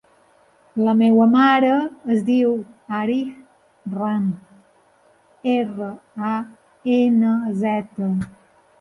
[0.85, 1.69] La meva mare
[2.15, 2.55] es diu
[3.01, 3.29] Arij
[3.99, 4.43] Ranz:
[5.57, 5.95] erra,
[6.35, 6.37] a,
[6.99, 8.15] ena, zeta.